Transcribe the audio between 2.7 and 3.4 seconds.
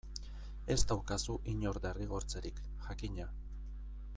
jakina.